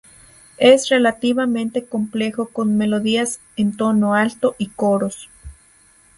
Es 0.57 0.89
relativamente 0.89 1.85
complejo 1.85 2.47
con 2.47 2.75
melodías 2.75 3.39
en 3.55 3.77
tono 3.77 4.15
alto 4.15 4.55
y 4.57 4.69
coros. 4.69 5.29